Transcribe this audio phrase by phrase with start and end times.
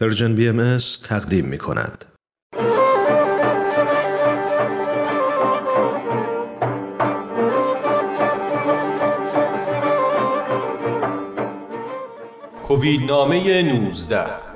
[0.00, 0.78] پرژن بی ام
[1.08, 2.04] تقدیم می کند.
[12.62, 14.49] کووید نامه 19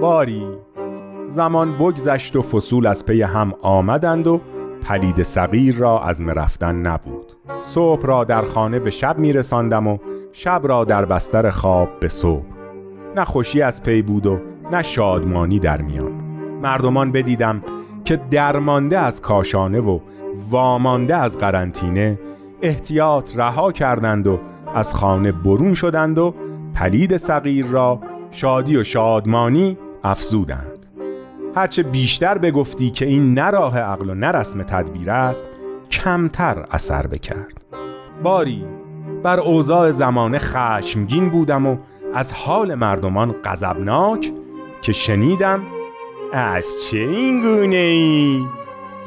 [0.00, 0.46] باری.
[1.28, 4.40] زمان بگذشت و فصول از پی هم آمدند و
[4.82, 7.32] پلید صغیر را از رفتن نبود.
[7.62, 9.98] صبح را در خانه به شب می رساندم و
[10.32, 12.44] شب را در بستر خواب به صبح.
[13.16, 14.38] نه خوشی از پی بود و
[14.72, 16.12] نه شادمانی در میان.
[16.62, 17.62] مردمان بدیدم
[18.04, 19.98] که درمانده از کاشانه و
[20.50, 22.18] وامانده از قرنطینه
[22.62, 24.38] احتیاط رها کردند و
[24.74, 26.34] از خانه برون شدند و
[26.74, 30.86] پلید صغیر را شادی و شادمانی افزودند.
[31.54, 35.46] هرچه بیشتر بگفتی که این نه راه عقل و نه رسم تدبیر است
[35.90, 37.64] کمتر اثر بکرد.
[38.22, 38.64] باری
[39.22, 41.76] بر اوضاع زمانه خشمگین بودم و
[42.14, 44.32] از حال مردمان غضبناک
[44.82, 45.62] که شنیدم
[46.32, 48.44] از چه این گونه ای؟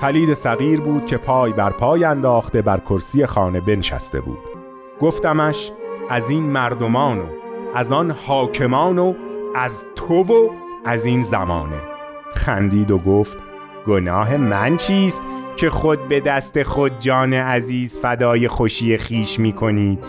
[0.01, 4.39] پلید صغیر بود که پای بر پای انداخته بر کرسی خانه بنشسته بود.
[5.01, 5.71] گفتمش
[6.09, 7.23] از این مردمان و
[7.75, 9.13] از آن حاکمان و
[9.55, 10.49] از تو و
[10.85, 11.81] از این زمانه.
[12.35, 13.37] خندید و گفت
[13.87, 15.21] گناه من چیست
[15.55, 19.99] که خود به دست خود جان عزیز فدای خوشی خیش می کنید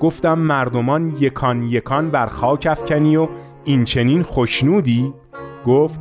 [0.00, 3.28] گفتم مردمان یکان یکان بر خاک افکنی و
[3.64, 5.14] این چنین خوشنودی؟
[5.66, 6.00] گفت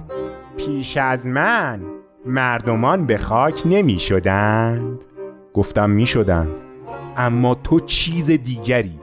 [0.58, 1.82] پیش از من
[2.26, 5.06] مردمان به خاک نمی شدند
[5.54, 6.62] گفتم می شدند
[7.18, 9.00] اما تو چیز دیگری؟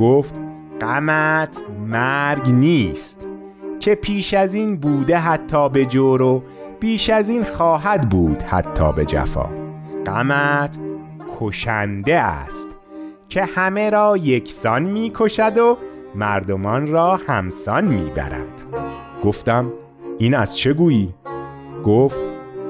[0.00, 0.34] گفت
[0.80, 3.27] غمت مرگ نیست.
[3.80, 6.42] که پیش از این بوده حتی به جور و
[6.80, 9.48] بیش از این خواهد بود حتی به جفا
[10.06, 10.78] غمت
[11.40, 12.68] کشنده است
[13.28, 15.78] که همه را یکسان می کشد و
[16.14, 18.62] مردمان را همسان می برد
[19.24, 19.72] گفتم
[20.18, 21.14] این از چه گویی؟
[21.84, 22.20] گفت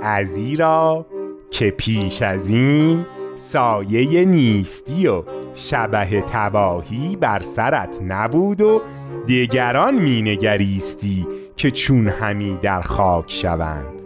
[0.03, 1.07] ازیرا
[1.51, 3.05] که پیش از این
[3.37, 5.23] سایه نیستی و
[5.55, 8.81] شبه تباهی بر سرت نبود و
[9.29, 14.03] دیگران مینگریستی که چون همی در خاک شوند.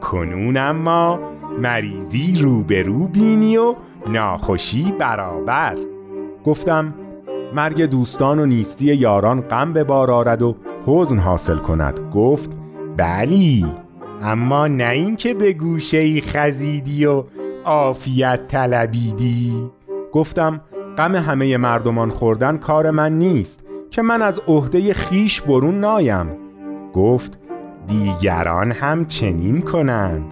[0.00, 1.20] کنون اما
[1.58, 3.74] مریضی روبرو بینی و
[4.10, 5.76] ناخوشی برابر.
[6.44, 6.94] گفتم
[7.54, 12.00] مرگ دوستان و نیستی یاران غم به بار آرد و حزن حاصل کند.
[12.14, 12.50] گفت
[12.96, 13.66] بلی
[14.22, 17.24] اما نه اینکه به گوشه ای خزیدی و
[17.64, 19.70] عافیت طلبیدی.
[20.12, 20.60] گفتم
[20.98, 23.67] غم همه مردمان خوردن کار من نیست.
[23.90, 26.36] که من از عهده خیش برون نایم.
[26.94, 27.38] گفت
[27.86, 30.24] دیگران هم چنین کنند.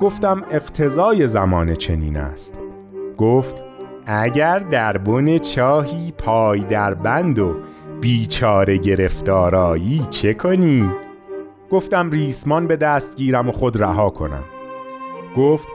[0.00, 2.58] گفتم اقتضای زمان چنین است.
[3.18, 3.62] گفت
[4.06, 7.54] اگر در بن چاهی پای در بند و
[8.00, 10.90] بیچاره گرفتارایی چه کنی؟
[11.70, 14.44] گفتم ریسمان به دست گیرم و خود رها کنم.
[15.36, 15.68] گفت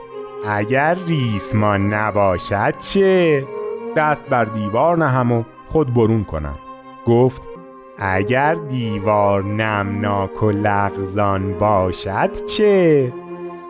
[0.48, 3.44] اگر ریسمان نباشد چه؟
[3.96, 6.58] دست بر دیوار نهم و خود برون کنم.
[7.08, 7.42] گفت
[7.98, 13.12] اگر دیوار نمناک و لغزان باشد چه؟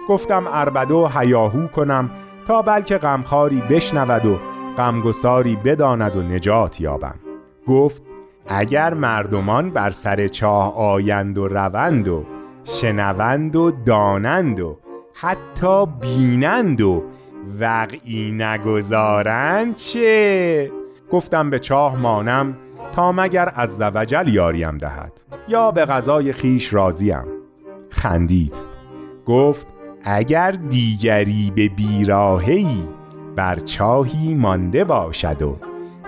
[0.08, 2.10] گفتم اربده و هیاهو کنم
[2.46, 4.38] تا بلکه غمخواری بشنود و
[4.78, 7.14] غمگساری بداند و نجات یابم
[7.66, 8.02] گفت
[8.48, 12.24] اگر مردمان بر سر چاه آیند و روند و
[12.64, 14.78] شنوند و دانند و
[15.14, 17.02] حتی بینند و
[17.60, 20.70] وقعی نگذارند چه؟
[21.12, 22.56] گفتم به چاه مانم
[22.98, 25.12] تا مگر از زوجل یاریم دهد.
[25.48, 27.24] یا به غذای خیش راضیم
[27.90, 28.54] خندید.
[29.26, 29.66] گفت
[30.04, 32.88] اگر دیگری به بیراهی
[33.36, 35.56] بر چاهی مانده باشد و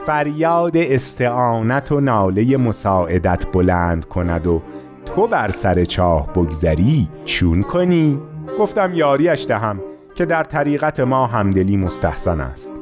[0.06, 4.63] فریاد استعانت و ناله مساعدت بلند کند و
[5.07, 8.21] تو بر سر چاه بگذری چون کنی؟
[8.59, 9.81] گفتم یاریش دهم
[10.15, 12.72] که در طریقت ما همدلی مستحسن است.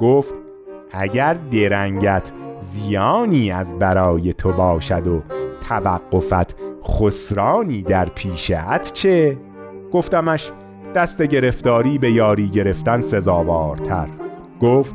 [0.00, 0.34] گفت
[0.92, 2.32] اگر درنگت
[2.72, 5.22] زیانی از برای تو باشد و
[5.68, 9.36] توقفت خسرانی در پیشت چه؟
[9.92, 10.50] گفتمش
[10.94, 14.08] دست گرفتاری به یاری گرفتن سزاوارتر
[14.60, 14.94] گفت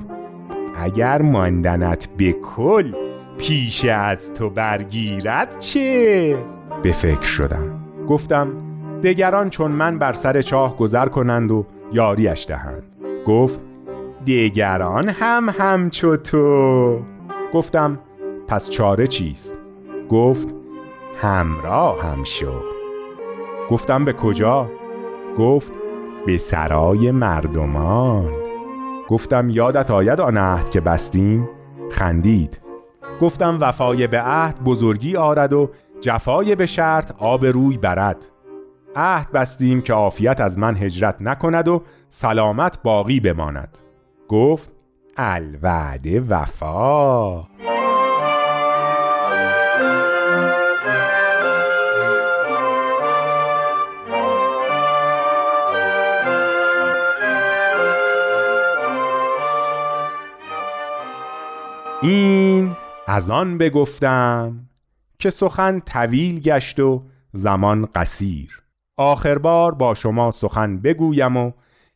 [0.76, 2.94] اگر ماندنت به کل
[3.38, 6.38] پیش از تو برگیرد چه؟
[6.84, 8.48] به فکر شدم گفتم
[9.04, 12.84] دگران چون من بر سر چاه گذر کنند و یاریش دهند
[13.28, 13.62] گفت
[14.26, 17.00] دیگران هم همچو تو
[17.54, 18.00] گفتم
[18.48, 19.56] پس چاره چیست؟
[20.10, 20.48] گفت
[21.22, 22.54] همراه هم شو.
[23.70, 24.70] گفتم به کجا؟
[25.38, 25.74] گفت
[26.26, 28.32] به سرای مردمان.
[29.08, 31.50] گفتم یادت آید آن عهد که بستیم؟
[31.92, 32.62] خندید.
[33.22, 35.70] گفتم وفای به عهد بزرگی آرد و
[36.02, 38.26] جفای به شرط آب روی برد.
[38.96, 43.78] عهد بستیم که عافیت از من هجرت نکند و سلامت باقی بماند.
[44.28, 44.79] گفت
[45.22, 47.40] الوعده وفا.
[62.02, 62.76] این
[63.08, 64.70] از آن بگفتم
[65.20, 68.64] که سخن طویل گشت و زمان قصیر.
[68.98, 71.52] آخر بار با شما سخن بگویم و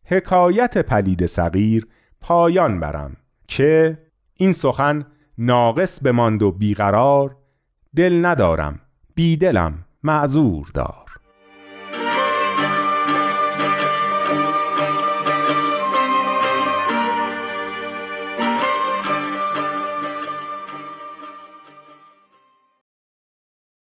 [0.05, 1.87] حکایت پلید صغیر
[2.23, 3.17] پایان برم
[3.47, 3.97] که
[4.35, 5.05] این سخن
[5.37, 7.35] ناقص بماند و بیقرار
[7.95, 8.79] دل ندارم
[9.15, 11.02] بیدلم معذور دار.